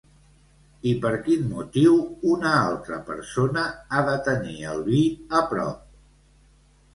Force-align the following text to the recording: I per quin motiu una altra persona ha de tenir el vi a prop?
I 0.91 0.93
per 1.01 1.09
quin 1.27 1.43
motiu 1.49 1.93
una 2.35 2.53
altra 2.61 2.97
persona 3.11 3.67
ha 3.91 4.01
de 4.09 4.17
tenir 4.29 4.57
el 4.73 4.83
vi 4.89 5.05
a 5.39 5.45
prop? 5.53 5.87